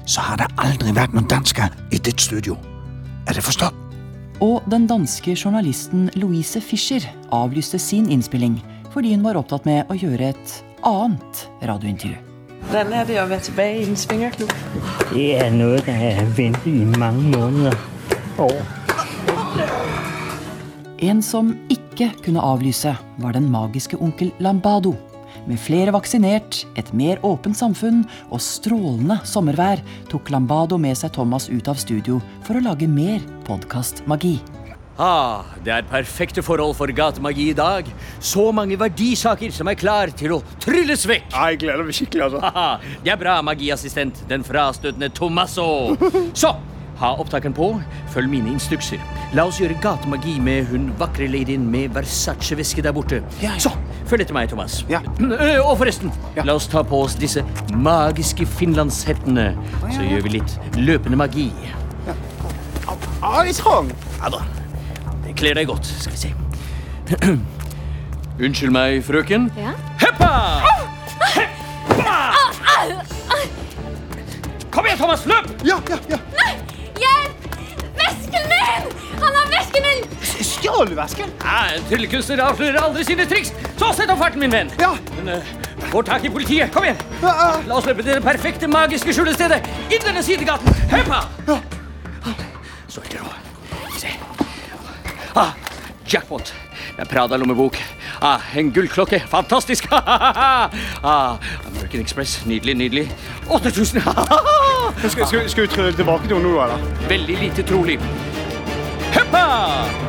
så 0.05 0.23
har 0.25 0.41
det 0.41 0.49
aldri 0.57 0.95
vært 0.95 1.13
noen 1.15 1.29
dansker 1.29 1.71
i 1.93 2.01
ditt 2.01 2.21
studio. 2.21 2.57
Er 3.27 3.37
det 3.37 3.45
forstått? 3.45 3.77
Og 4.43 4.65
den 4.67 4.87
danske 4.89 5.37
journalisten 5.37 6.09
Louise 6.19 6.59
Fischer 6.61 7.05
avlyste 7.31 7.79
sin 7.79 8.09
innspilling 8.11 8.57
fordi 8.93 9.13
hun 9.15 9.23
var 9.25 9.39
opptatt 9.39 9.65
med 9.65 9.89
å 9.89 9.97
gjøre 9.97 10.33
et 10.33 10.59
annet 10.85 11.47
radiointervju. 11.63 12.19
Hvordan 12.67 12.93
er 12.93 13.07
det 13.09 13.17
å 13.21 13.25
være 13.29 13.45
tilbake 13.47 13.79
i 13.79 13.87
en 13.87 13.97
swingerklubb? 13.99 14.53
Det 15.13 15.27
er 15.39 15.51
noe 15.53 15.81
jeg 15.81 15.97
har 16.19 16.31
ventet 16.37 16.69
i 16.71 16.85
mange 16.99 17.31
måneder. 17.33 17.77
År. 18.41 18.61
En 21.03 21.19
som 21.19 21.49
ikke 21.73 22.07
kunne 22.23 22.39
avlyse, 22.39 22.93
var 23.19 23.35
den 23.35 23.49
magiske 23.51 23.97
onkel 23.99 24.29
Lambado. 24.39 24.93
Med 25.49 25.59
flere 25.59 25.91
vaksinert, 25.91 26.61
et 26.79 26.93
mer 26.95 27.19
åpent 27.27 27.57
samfunn 27.59 28.05
og 28.29 28.39
strålende 28.39 29.17
sommervær 29.27 29.81
tok 30.11 30.31
Lambado 30.31 30.77
med 30.79 30.95
seg 30.95 31.11
Thomas 31.17 31.49
ut 31.51 31.67
av 31.67 31.81
studio 31.81 32.21
for 32.47 32.55
å 32.55 32.63
lage 32.63 32.87
mer 32.87 33.19
podkastmagi. 33.49 34.37
Ah, 34.93 35.43
det 35.65 35.73
er 35.73 35.87
perfekte 35.89 36.43
forhold 36.45 36.77
for 36.77 36.87
gatemagi 36.93 37.49
i 37.49 37.57
dag. 37.57 37.87
Så 38.23 38.51
mange 38.55 38.77
verdisaker 38.79 39.51
som 39.51 39.67
er 39.67 39.79
klar 39.79 40.13
til 40.15 40.37
å 40.37 40.43
trylles 40.63 41.07
vekk. 41.09 41.33
Jeg 41.33 41.63
gleder 41.65 41.83
meg 41.83 41.97
skikkelig, 41.97 42.27
altså. 42.29 42.43
Ah, 42.53 42.91
det 43.03 43.11
er 43.11 43.19
bra, 43.19 43.39
magiassistent. 43.43 44.23
Den 44.29 44.45
frastøtende 44.45 45.09
Tomasso. 45.11 45.97
Så, 46.43 46.53
ha 47.01 47.13
opptakeren 47.21 47.55
på. 47.57 47.69
Følg 48.13 48.29
mine 48.31 48.53
instrukser. 48.53 49.01
La 49.33 49.45
oss 49.49 49.59
gjøre 49.61 49.77
gatemagi 49.83 50.35
med 50.43 50.67
hun 50.71 50.91
vakre 50.99 51.27
ladyen 51.31 51.65
med 51.71 51.93
Versace-veske 51.95 52.83
der 52.85 52.95
borte. 52.95 53.21
Så, 53.61 53.71
følg 54.09 54.25
etter 54.25 54.37
meg, 54.37 54.49
Thomas. 54.51 54.81
Ja. 54.91 55.01
Og 55.63 55.77
forresten, 55.81 56.13
la 56.43 56.57
oss 56.57 56.69
ta 56.71 56.83
på 56.85 57.03
oss 57.05 57.17
disse 57.19 57.45
magiske 57.73 58.47
finlandshettene. 58.59 59.51
Så 59.89 60.05
gjør 60.05 60.27
vi 60.27 60.37
litt 60.39 60.59
løpende 60.79 61.19
magi. 61.19 61.49
Ah, 63.23 63.45
trang. 63.55 63.87
Ja 64.19 64.29
da. 64.29 64.41
Det 65.23 65.35
kler 65.39 65.55
deg 65.55 65.69
godt. 65.71 65.87
Skal 65.87 66.11
vi 66.11 66.19
se. 66.25 66.33
Unnskyld 68.43 68.73
meg, 68.75 68.99
frøken. 69.07 69.47
Ja? 69.55 69.71
Heppa! 70.01 70.33
Kom 74.73 74.87
igjen, 74.89 74.97
Thomas! 74.97 75.25
Løp! 75.29 75.51
Ja, 75.63 75.77
ja, 75.89 75.99
ja. 76.09 76.17
Du 80.73 80.95
vesken? 80.97 81.29
Ja, 81.39 81.77
Tryllekunstner 81.89 82.41
avslører 82.43 82.81
aldri 82.81 83.05
sine 83.07 83.27
triks. 83.29 83.53
Så 83.79 83.91
sett 83.95 84.09
opp 84.11 84.19
farten, 84.19 84.41
min 84.41 84.51
venn. 84.51 84.71
Ja. 84.81 84.91
Men 85.19 85.37
uh, 85.37 85.53
får 85.91 86.07
tak 86.09 86.25
i 86.25 86.31
politiet. 86.33 86.73
Kom 86.73 86.87
igjen. 86.87 86.99
La 87.21 87.77
oss 87.77 87.87
løpe 87.87 88.03
til 88.03 88.17
det 88.17 88.23
perfekte 88.25 88.67
magiske 88.67 89.15
skjulestedet. 89.15 89.61
Inn 89.93 90.03
denne 90.03 90.25
sidegaten. 90.25 90.83
Heppa! 90.91 91.23
Så 92.93 93.01
ikke 93.05 93.23
rå. 93.23 93.31
Se. 93.97 94.11
Ah, 95.39 95.55
jackpot. 96.09 96.53
Det 96.93 97.01
er 97.01 97.09
Prada-lommebok. 97.09 97.79
Ah, 98.21 98.43
en 98.57 98.69
gullklokke. 98.73 99.23
Fantastisk! 99.31 99.87
ah, 99.91 100.69
American 101.67 102.01
Express. 102.01 102.45
Nydelig, 102.45 102.75
nydelig. 102.75 103.07
8000! 103.49 104.01
Skal, 105.09 105.27
skal, 105.27 105.49
skal 105.49 105.85
vi 105.87 105.97
tilbake 105.97 106.27
til 106.27 106.37
henne 106.37 106.49
nå, 106.49 106.55
eller? 106.67 106.89
Veldig 107.09 107.37
lite 107.47 107.65
trolig. 107.65 107.99
Heppa! 109.13 110.02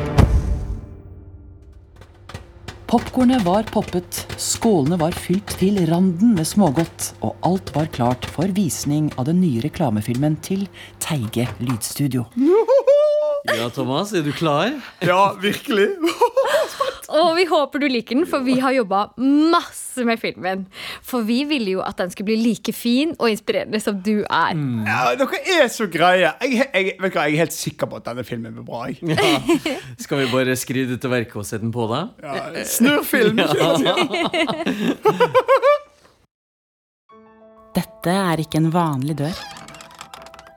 Popkornet 2.95 3.41
var 3.43 3.65
poppet, 3.67 4.21
skålene 4.39 4.95
var 4.95 5.11
fylt 5.19 5.57
til 5.59 5.81
randen 5.89 6.29
med 6.37 6.47
smågodt, 6.47 7.09
og 7.27 7.33
alt 7.43 7.73
var 7.75 7.89
klart 7.91 8.23
for 8.31 8.47
visning 8.55 9.09
av 9.19 9.27
den 9.27 9.41
nye 9.41 9.59
reklamefilmen 9.65 10.37
til 10.45 10.61
Teige 11.03 11.43
lydstudio. 11.59 12.23
Ja, 13.51 13.67
Thomas, 13.67 14.15
er 14.15 14.23
du 14.23 14.31
klar? 14.31 14.71
Ja, 15.03 15.33
virkelig. 15.43 15.89
Og 17.15 17.35
vi 17.37 17.45
håper 17.47 17.79
du 17.81 17.87
liker 17.89 18.17
den, 18.17 18.25
for 18.29 18.43
vi 18.45 18.57
har 18.63 18.73
jobba 18.75 19.05
masse 19.17 20.03
med 20.07 20.19
filmen. 20.19 20.65
For 21.05 21.23
vi 21.27 21.43
ville 21.47 21.77
jo 21.77 21.83
at 21.85 21.97
den 22.01 22.11
skulle 22.11 22.31
bli 22.31 22.37
like 22.41 22.73
fin 22.75 23.13
og 23.15 23.29
inspirerende 23.31 23.79
som 23.83 23.99
du 24.03 24.23
er. 24.23 24.55
Ja, 24.87 25.13
dere 25.19 25.41
er 25.55 25.69
så 25.71 25.87
greie. 25.91 26.33
Jeg, 26.43 26.67
jeg, 26.73 26.95
vet 26.99 27.13
du 27.13 27.19
hva, 27.19 27.27
jeg 27.29 27.37
er 27.37 27.43
helt 27.45 27.55
sikker 27.55 27.91
på 27.91 28.01
at 28.01 28.09
denne 28.09 28.25
filmen 28.27 28.57
blir 28.57 28.67
bra. 28.67 28.89
Ja. 29.05 29.39
Skal 30.01 30.23
vi 30.23 30.31
bare 30.33 30.57
skride 30.59 30.97
til 30.99 31.13
verket 31.13 31.37
og 31.39 31.47
sette 31.47 31.63
den 31.63 31.73
på, 31.75 31.87
da? 31.91 32.07
Ja, 32.23 32.65
Snurrfilm! 32.67 33.39
Dette 37.75 38.11
er 38.11 38.43
ikke 38.43 38.59
en 38.61 38.73
vanlig 38.73 39.17
dør. 39.19 39.37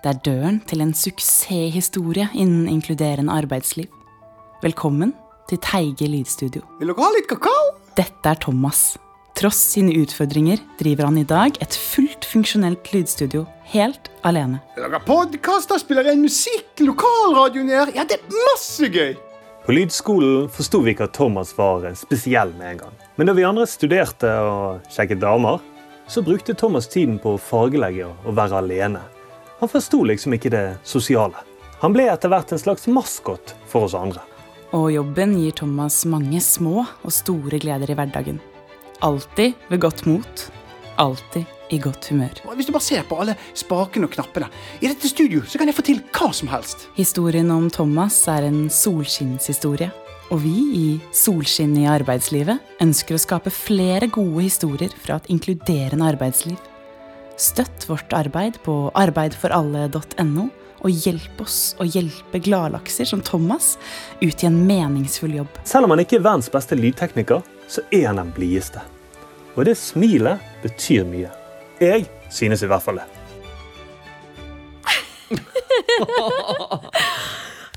Det 0.03 0.11
er 0.13 0.19
døren 0.23 0.61
til 0.71 0.83
en 0.85 0.95
suksesshistorie 0.95 2.29
innen 2.39 2.69
inkluderende 2.71 3.35
arbeidsliv. 3.35 3.89
Velkommen 4.63 5.13
til 5.49 5.61
Teige 5.65 6.09
lydstudio. 6.11 6.63
Vil 6.79 6.93
dere 6.93 7.05
ha 7.05 7.13
litt 7.17 7.29
kakao? 7.31 7.69
Dette 7.99 8.33
er 8.33 8.41
Thomas. 8.41 8.97
Tross 9.39 9.59
sine 9.75 9.93
utfordringer 10.01 10.59
driver 10.81 11.07
han 11.07 11.21
i 11.21 11.27
dag 11.29 11.57
et 11.63 11.75
fullt 11.79 12.27
funksjonelt 12.27 12.89
lydstudio 12.91 13.45
helt 13.71 14.11
alene. 14.27 14.59
Lager 14.81 15.03
podkaster, 15.07 15.79
spiller 15.79 16.09
inn 16.11 16.25
musikk, 16.25 16.73
lokalradioen 16.83 17.71
her. 17.71 17.93
Ja, 17.95 18.07
det 18.09 18.19
er 18.19 18.39
masse 18.51 18.89
gøy! 18.91 19.15
På 19.69 19.75
lydskolen 19.77 20.49
forsto 20.49 20.81
vi 20.81 20.95
ikke 20.95 21.07
at 21.11 21.15
Thomas 21.19 21.53
var 21.59 21.85
spesiell 21.99 22.55
med 22.57 22.71
en 22.73 22.81
gang. 22.87 22.95
Men 23.21 23.29
da 23.29 23.35
vi 23.37 23.45
andre 23.45 23.67
studerte 23.69 24.31
og 24.41 24.89
sjekket 24.95 25.21
damer, 25.21 25.61
så 26.09 26.23
brukte 26.25 26.57
Thomas 26.57 26.89
tiden 26.89 27.19
på 27.21 27.35
å 27.37 27.43
fargelegge 27.43 28.09
og 28.09 28.37
være 28.39 28.63
alene. 28.63 29.03
Han 29.61 29.69
forsto 29.69 30.01
liksom 30.09 30.39
ikke 30.39 30.55
det 30.55 30.65
sosiale. 30.89 31.45
Han 31.83 31.93
ble 31.95 32.09
etter 32.09 32.33
hvert 32.33 32.51
en 32.55 32.63
slags 32.63 32.89
maskot 32.91 33.53
for 33.69 33.87
oss 33.87 33.95
andre. 33.99 34.25
Og 34.77 34.91
jobben 34.93 35.37
gir 35.41 35.55
Thomas 35.57 36.03
mange 36.05 36.41
små 36.45 36.83
og 36.85 37.13
store 37.15 37.61
gleder 37.63 37.89
i 37.89 37.97
hverdagen. 37.97 38.41
Alltid 39.01 39.55
ved 39.71 39.81
godt 39.81 40.05
mot. 40.07 40.43
Alltid 40.99 41.47
i 41.73 41.79
godt 41.81 42.09
humør. 42.11 42.43
Hvis 42.57 42.67
du 42.69 42.75
bare 42.75 42.85
ser 42.85 43.07
på 43.09 43.19
alle 43.23 43.37
spakene 43.57 44.09
og 44.09 44.13
knappene 44.17 44.49
I 44.81 44.89
dette 44.89 45.09
studio 45.09 45.45
så 45.47 45.61
kan 45.61 45.69
jeg 45.69 45.77
få 45.77 45.85
til 45.87 46.03
hva 46.13 46.31
som 46.37 46.51
helst. 46.53 46.89
Historien 46.97 47.51
om 47.55 47.69
Thomas 47.73 48.21
er 48.29 48.49
en 48.49 48.67
solskinnshistorie. 48.73 49.91
Og 50.29 50.43
vi 50.43 50.57
i 50.77 50.87
Solskinn 51.17 51.73
i 51.81 51.87
arbeidslivet 51.89 52.83
ønsker 52.85 53.17
å 53.17 53.23
skape 53.23 53.53
flere 53.55 54.11
gode 54.13 54.45
historier 54.45 54.93
fra 55.01 55.17
et 55.17 55.31
inkluderende 55.33 56.05
arbeidsliv. 56.11 56.59
Støtt 57.41 57.87
vårt 57.89 58.13
arbeid 58.13 58.59
på 58.67 58.91
arbeidforalle.no, 58.99 60.49
og 60.83 60.91
hjelpe 60.91 61.45
oss 61.47 61.75
å 61.81 61.87
hjelpe 61.89 62.41
gladlakser 62.43 63.09
som 63.09 63.23
Thomas 63.25 63.77
ut 64.21 64.43
i 64.43 64.49
en 64.49 64.61
meningsfull 64.67 65.35
jobb. 65.41 65.61
Selv 65.69 65.89
om 65.89 65.95
han 65.95 66.03
ikke 66.05 66.19
er 66.21 66.27
verdens 66.27 66.51
beste 66.53 66.79
lydtekniker, 66.79 67.43
så 67.69 67.85
er 67.93 68.07
han 68.11 68.21
den 68.21 68.33
blideste. 68.37 68.81
Og 69.57 69.65
det 69.69 69.77
smilet 69.79 70.39
betyr 70.63 71.05
mye. 71.09 71.31
Jeg 71.83 72.07
synes 72.31 72.63
i 72.63 72.71
hvert 72.71 72.85
fall 72.85 73.01
det. 73.03 73.09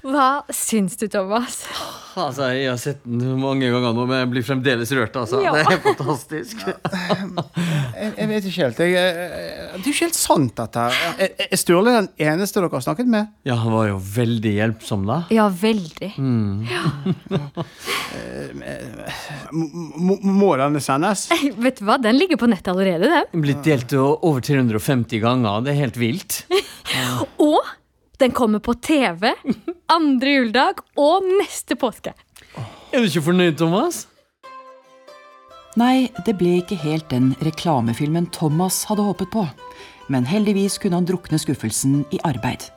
Hva 0.01 0.29
syns 0.53 0.97
du, 0.97 1.07
Thomas? 1.11 1.65
Altså, 2.19 2.47
Jeg 2.53 2.67
har 2.69 2.77
sett 2.81 3.03
den 3.07 3.37
mange 3.39 3.69
ganger 3.71 3.93
nå, 3.95 4.03
men 4.09 4.17
jeg 4.23 4.29
blir 4.33 4.43
fremdeles 4.43 4.91
rørt. 4.97 5.15
altså. 5.15 5.39
Ja. 5.43 5.53
Det 5.55 5.63
er 5.77 5.81
fantastisk. 5.85 6.63
Jeg, 6.65 8.13
jeg 8.17 8.27
vet 8.31 8.47
ikke 8.49 8.63
helt. 8.65 8.79
Jeg, 8.83 8.91
det 8.91 9.79
er 9.79 9.85
jo 9.85 9.93
ikke 9.93 10.05
helt 10.07 10.17
sant, 10.19 10.53
dette 10.57 10.85
her. 10.87 11.15
Er- 11.27 11.45
Er 11.51 11.57
Sturle 11.61 11.93
den 11.95 12.09
eneste 12.19 12.59
dere 12.59 12.69
har 12.73 12.83
snakket 12.83 13.07
med? 13.07 13.27
Ja, 13.47 13.55
han 13.61 13.71
var 13.73 13.87
jo 13.91 13.97
veldig 14.01 14.53
hjelpsom, 14.57 15.05
da. 15.07 15.21
Ja, 15.31 15.47
veldig. 15.49 16.11
Mm. 16.17 16.67
Må, 19.51 20.17
må 20.21 20.51
denne 20.59 20.81
sendes? 20.83 21.27
Vet 21.61 21.79
du 21.81 21.85
hva, 21.87 21.97
Den 22.01 22.17
ligger 22.19 22.39
på 22.41 22.49
nettet 22.51 22.71
allerede, 22.73 23.09
den. 23.11 23.43
Blitt 23.45 23.63
delt 23.67 23.93
over 23.97 24.41
350 24.43 25.21
ganger. 25.23 25.63
Det 25.65 25.73
er 25.75 25.79
helt 25.85 25.99
vilt. 26.01 26.41
Og 27.41 27.59
den 28.21 28.31
kommer 28.37 28.61
på 28.61 28.75
TV 28.77 29.31
andre 29.91 30.35
juledag 30.37 30.81
og 30.99 31.25
neste 31.39 31.77
påske. 31.79 32.13
Er 32.91 33.01
du 33.01 33.07
ikke 33.07 33.27
fornøyd, 33.31 33.57
Thomas? 33.59 34.05
Nei, 35.79 36.11
det 36.27 36.35
ble 36.39 36.57
ikke 36.59 36.75
helt 36.81 37.07
den 37.13 37.31
reklamefilmen 37.45 38.27
Thomas 38.35 38.83
hadde 38.89 39.05
håpet 39.07 39.31
på. 39.31 39.45
Men 40.11 40.27
heldigvis 40.27 40.75
kunne 40.81 40.99
han 40.99 41.07
drukne 41.07 41.39
skuffelsen 41.39 42.01
i 42.11 42.19
arbeid. 42.27 42.67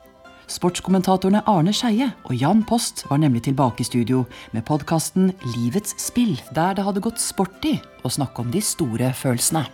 Sportskommentatorene 0.47 1.41
Arne 1.49 1.73
Skeie 1.73 2.11
og 2.29 2.35
Jan 2.37 2.61
Post 2.69 3.03
var 3.09 3.19
nemlig 3.19 3.47
tilbake 3.47 3.81
i 3.81 3.87
studio 3.87 4.23
med 4.53 4.63
podkasten 4.67 5.33
Livets 5.55 5.97
spill, 5.99 6.37
der 6.55 6.77
det 6.77 6.85
hadde 6.85 7.03
gått 7.03 7.19
sport 7.19 7.65
i 7.67 7.75
å 8.05 8.13
snakke 8.13 8.45
om 8.45 8.53
de 8.53 8.61
store 8.63 9.09
følelsene. 9.17 9.65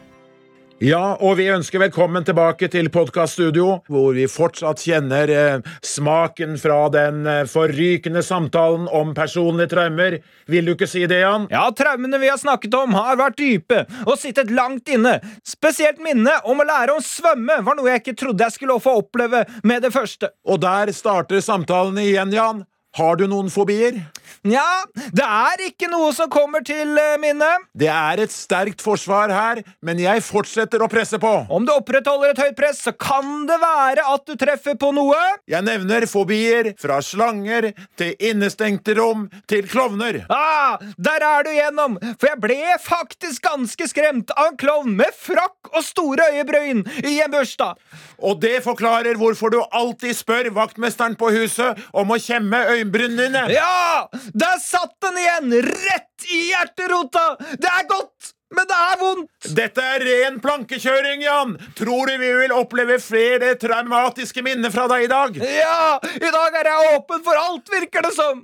Ja, 0.81 1.11
og 1.21 1.35
vi 1.37 1.43
ønsker 1.53 1.77
velkommen 1.77 2.23
tilbake 2.25 2.65
til 2.73 2.87
podkaststudio, 2.89 3.83
hvor 3.85 4.15
vi 4.17 4.23
fortsatt 4.25 4.81
kjenner 4.81 5.29
eh, 5.29 5.67
smaken 5.85 6.55
fra 6.57 6.87
den 6.89 7.19
eh, 7.29 7.43
forrykende 7.45 8.23
samtalen 8.25 8.87
om 8.89 9.11
personlige 9.13 9.75
traumer. 9.75 10.17
Vil 10.49 10.65
du 10.65 10.73
ikke 10.73 10.89
si 10.89 11.03
det, 11.05 11.19
Jan? 11.21 11.45
Ja, 11.53 11.67
traumene 11.77 12.17
vi 12.23 12.31
har 12.33 12.41
snakket 12.41 12.73
om, 12.79 12.97
har 12.97 13.21
vært 13.21 13.37
dype 13.37 13.83
og 14.07 14.17
sittet 14.17 14.49
langt 14.49 14.89
inne. 14.89 15.19
Spesielt 15.45 16.01
minnet 16.01 16.49
om 16.49 16.65
å 16.65 16.65
lære 16.65 16.97
å 16.97 17.05
svømme 17.05 17.61
var 17.61 17.77
noe 17.77 17.93
jeg 17.93 18.01
ikke 18.01 18.17
trodde 18.23 18.49
jeg 18.49 18.57
skulle 18.57 18.81
få 18.81 18.97
oppleve 19.03 19.45
med 19.61 19.85
det 19.85 19.93
første. 19.93 20.33
Og 20.49 20.65
der 20.65 20.89
starter 20.97 21.45
samtalen 21.45 22.01
igjen, 22.01 22.33
Jan. 22.33 22.65
Har 22.97 23.15
du 23.15 23.23
noen 23.31 23.47
fobier? 23.47 24.01
Nja, 24.43 24.83
det 25.15 25.23
er 25.23 25.61
ikke 25.67 25.87
noe 25.91 26.09
som 26.15 26.27
kommer 26.31 26.63
til 26.65 26.89
minne. 27.21 27.47
Det 27.77 27.87
er 27.87 28.19
et 28.23 28.33
sterkt 28.33 28.81
forsvar 28.83 29.31
her, 29.31 29.61
men 29.85 29.99
jeg 30.01 30.23
fortsetter 30.25 30.81
å 30.83 30.89
presse 30.91 31.19
på. 31.21 31.31
Om 31.47 31.67
du 31.67 31.71
opprettholder 31.71 32.33
et 32.33 32.41
høyt 32.41 32.57
press, 32.57 32.81
så 32.83 32.91
kan 32.91 33.45
det 33.47 33.55
være 33.61 34.03
at 34.11 34.25
du 34.27 34.33
treffer 34.39 34.75
på 34.81 34.89
noe. 34.97 35.19
Jeg 35.51 35.63
nevner 35.67 36.07
fobier 36.09 36.71
fra 36.81 36.99
slanger 37.05 37.69
til 37.99 38.11
innestengte 38.31 38.97
rom 38.97 39.27
til 39.51 39.69
klovner. 39.71 40.23
Ah, 40.33 40.81
der 40.97 41.23
er 41.27 41.47
du 41.47 41.53
igjennom! 41.53 41.99
For 42.17 42.31
jeg 42.31 42.41
ble 42.43 42.59
faktisk 42.83 43.45
ganske 43.47 43.87
skremt 43.87 44.35
av 44.35 44.51
en 44.51 44.59
klovn 44.59 44.97
med 44.99 45.15
frakk 45.15 45.71
og 45.71 45.85
store 45.85 46.27
øyebryn 46.35 46.83
i 47.05 47.21
en 47.23 47.31
bursdag. 47.31 47.79
Og 48.19 48.41
det 48.43 48.57
forklarer 48.65 49.21
hvorfor 49.21 49.53
du 49.53 49.61
alltid 49.63 50.17
spør 50.17 50.51
vaktmesteren 50.59 51.15
på 51.19 51.31
huset 51.37 51.79
om 51.95 52.11
å 52.11 52.19
kjemme 52.21 52.59
øyenbrynene 52.81 53.23
dine. 53.29 53.45
Ja! 53.53 54.07
Der 54.33 54.59
satt 54.59 54.95
den 55.01 55.17
igjen! 55.21 55.57
Rett 55.65 56.29
i 56.31 56.43
hjerterota! 56.51 57.35
Det 57.57 57.69
er 57.69 57.87
godt! 57.89 58.33
Men 58.51 58.67
det 58.67 58.75
er 58.75 58.97
vondt! 58.99 59.49
Dette 59.55 59.83
er 59.95 60.03
ren 60.03 60.39
plankekjøring, 60.43 61.21
Jan. 61.23 61.53
Tror 61.77 62.09
du 62.09 62.17
vi 62.19 62.31
vil 62.41 62.51
oppleve 62.51 62.97
flere 62.99 63.53
traumatiske 63.55 64.43
minner 64.43 64.73
fra 64.73 64.89
deg 64.91 65.05
i 65.07 65.11
dag? 65.11 65.37
Ja! 65.39 65.99
I 66.03 66.31
dag 66.35 66.57
er 66.59 66.71
jeg 66.73 66.95
åpen 66.97 67.23
for 67.23 67.39
alt, 67.39 67.71
virker 67.71 68.03
det 68.09 68.15
som. 68.17 68.43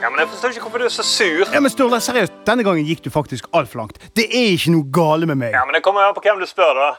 Ja, 0.00 0.08
men 0.08 0.22
Jeg 0.22 0.30
forstår 0.32 0.54
ikke 0.54 0.62
hvorfor 0.64 0.80
du 0.80 0.86
er 0.88 0.92
så 0.94 1.04
sur. 1.04 1.44
Ja, 1.52 1.60
men 1.60 1.70
Sturle, 1.70 1.98
seriøst, 2.00 2.38
Denne 2.48 2.64
gangen 2.64 2.86
gikk 2.88 3.02
du 3.04 3.10
faktisk 3.12 3.46
altfor 3.52 3.82
langt. 3.82 4.00
Det 4.16 4.24
er 4.32 4.54
ikke 4.56 4.72
noe 4.72 4.88
gale 4.96 5.28
med 5.28 5.36
meg. 5.44 5.52
Ja, 5.52 5.62
men 5.68 5.76
Det 5.76 5.82
kommer 5.84 6.08
an 6.08 6.16
på 6.16 6.24
hvem 6.24 6.40
du 6.40 6.48
spør, 6.48 6.72
da. 6.80 6.90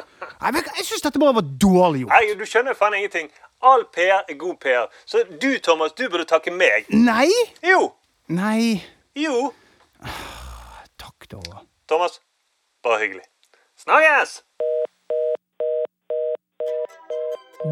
Men 0.52 0.64
Jeg 0.76 0.86
syns 0.88 1.02
dette 1.04 1.20
bare 1.22 1.36
var 1.38 1.46
dårlig 1.62 2.04
gjort. 2.04 2.12
Nei, 2.14 2.34
Du 2.38 2.44
skjønner 2.48 2.74
faen 2.78 2.94
ingenting. 2.98 3.30
All 3.64 3.84
PR 3.94 4.22
er 4.28 4.36
god 4.38 4.58
PR. 4.60 4.90
Så 5.08 5.24
du, 5.40 5.58
Thomas, 5.58 5.92
du 5.96 6.08
burde 6.08 6.26
takke 6.28 6.52
meg. 6.52 6.90
Nei! 6.92 7.30
Jo. 7.64 7.92
Nei. 8.28 8.82
Jo. 9.16 9.52
Takk, 11.00 11.28
da. 11.32 11.40
Thomas, 11.88 12.20
bare 12.84 13.00
hyggelig. 13.04 13.24
Snakkes! 13.80 14.42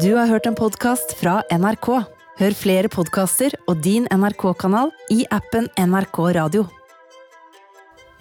Du 0.01 0.15
har 0.15 0.27
hørt 0.27 0.47
en 0.49 0.57
podkast 0.57 1.13
fra 1.19 1.41
NRK. 1.53 1.87
Hør 2.35 2.55
flere 2.57 2.89
podkaster 2.91 3.53
og 3.69 3.79
din 3.85 4.09
NRK-kanal 4.11 4.89
i 5.13 5.21
appen 5.31 5.69
NRK 5.79 6.17
Radio. 6.35 6.65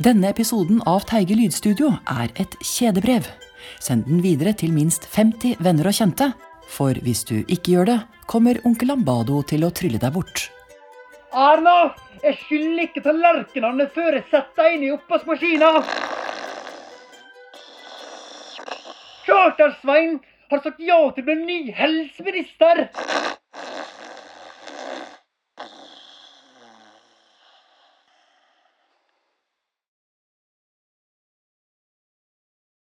Denne 0.05 0.31
episoden 0.31 0.83
av 0.91 1.03
Teige 1.11 1.35
lydstudio 1.39 1.91
er 2.11 2.31
et 2.39 2.55
kjedebrev. 2.63 3.27
Send 3.83 4.07
den 4.09 4.23
videre 4.25 4.55
til 4.57 4.73
minst 4.75 5.07
50 5.15 5.61
venner 5.65 5.91
og 5.91 5.97
kjente. 5.97 6.33
For 6.71 6.97
hvis 7.05 7.25
du 7.29 7.37
ikke 7.43 7.75
gjør 7.75 7.91
det, 7.91 7.99
kommer 8.31 8.61
onkel 8.65 8.91
Lambado 8.93 9.43
til 9.47 9.67
å 9.67 9.73
trylle 9.75 10.01
deg 10.01 10.15
bort. 10.15 10.49
Erna, 11.35 11.95
jeg 12.23 12.39
skyller 12.45 12.87
ikke 12.87 13.03
tallerkenene 13.05 13.89
før 13.95 14.19
jeg 14.19 14.27
setter 14.31 14.63
deg 14.63 14.77
inn 14.77 14.87
i 14.87 14.93
oppvaskmaskina. 14.95 15.73
Charter-Svein 19.25 20.21
har 20.53 20.63
sagt 20.63 20.81
ja 20.85 21.01
til 21.17 21.25
å 21.25 21.29
bli 21.29 21.37
ny 21.43 21.59
helseminister. 21.75 22.87